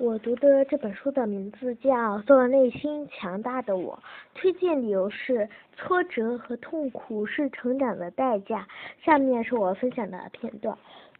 [0.00, 1.90] 我读的这本书的名字叫
[2.22, 3.92] 《做内心强大的我》，
[4.32, 8.66] 推荐理由是挫折和痛苦是成长的代价。
[9.04, 10.78] 下面是我分享的片段：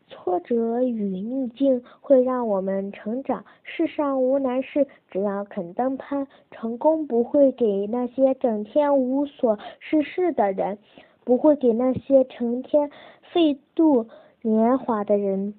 [0.09, 3.45] 挫折与逆境会让我们成长。
[3.65, 6.27] 世上无难事，只要肯登攀。
[6.51, 10.79] 成功不会给那些整天无所事事的人，
[11.23, 12.91] 不会给那些成天
[13.31, 14.09] 废度
[14.41, 15.53] 年华的人。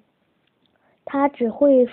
[1.12, 1.86] 他只会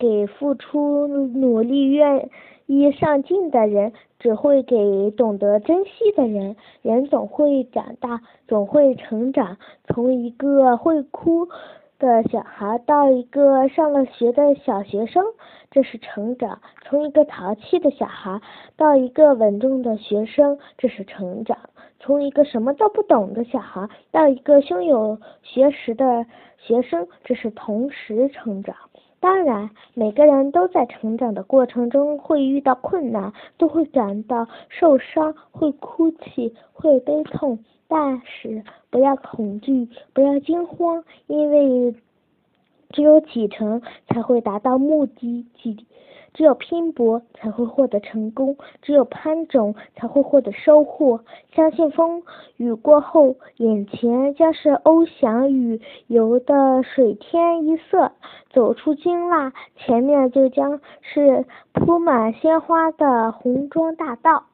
[0.00, 2.28] 给付出努力、愿
[2.66, 6.56] 意上进的人，只会给懂得珍惜的人。
[6.82, 11.46] 人总会长大，总会成长，从一个会哭
[12.00, 15.24] 的小孩到一个上了学的小学生，
[15.70, 18.40] 这是成长；从一个淘气的小孩
[18.76, 21.56] 到一个稳重的学生，这是成长；
[22.04, 26.26] 从一个什么都不懂的小孩到一个胸有学识的。
[26.58, 28.74] 学生，这是同时成长。
[29.20, 37.58] 当然，每个人都在成长的过程中会遇到困难，都会感到受伤，会哭泣，会悲痛。
[37.88, 41.94] 但是不要恐惧，不要惊慌，因为
[42.90, 45.86] 只有启程才会达到目的地。
[46.32, 51.20] 只有拼搏才会获得成功，只有攀种才会获得收获。
[51.54, 52.24] 相信风
[52.56, 58.10] 雨过后，眼前将是翱翔与游的水天一色；
[58.50, 64.46] 走出金腊，前面就将是铺满鲜花的红妆大道。